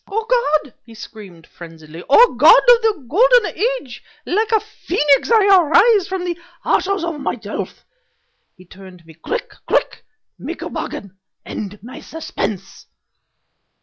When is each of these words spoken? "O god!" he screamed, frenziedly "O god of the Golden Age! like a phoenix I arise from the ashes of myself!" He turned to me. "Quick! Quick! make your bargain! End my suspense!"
"O 0.07 0.25
god!" 0.25 0.73
he 0.83 0.95
screamed, 0.95 1.45
frenziedly 1.45 2.03
"O 2.09 2.33
god 2.33 2.55
of 2.71 2.81
the 2.81 3.05
Golden 3.07 3.55
Age! 3.79 4.01
like 4.25 4.51
a 4.51 4.59
phoenix 4.59 5.29
I 5.29 5.45
arise 5.45 6.07
from 6.07 6.25
the 6.25 6.35
ashes 6.65 7.03
of 7.03 7.19
myself!" 7.19 7.85
He 8.57 8.65
turned 8.65 9.01
to 9.01 9.05
me. 9.05 9.13
"Quick! 9.13 9.53
Quick! 9.67 10.03
make 10.39 10.61
your 10.61 10.71
bargain! 10.71 11.19
End 11.45 11.77
my 11.83 11.99
suspense!" 12.01 12.87